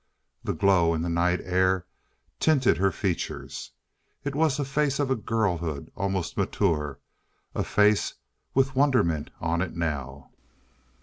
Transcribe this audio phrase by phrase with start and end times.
[0.43, 1.85] The glow in the night air
[2.39, 3.69] tinted her features.
[4.23, 6.97] It was a face of girlhood, almost mature
[7.53, 8.15] a face
[8.55, 10.31] with wonderment on it now.